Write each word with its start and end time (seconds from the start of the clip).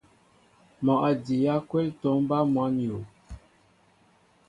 Mol 0.83 1.01
a 1.07 1.09
njii 1.17 1.43
yaakwɛl 1.45 1.87
tomba 2.01 2.37
măn 2.53 2.73
yu. 2.87 2.97